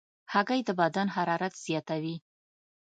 [0.33, 2.15] هګۍ د بدن حرارت زیاتوي.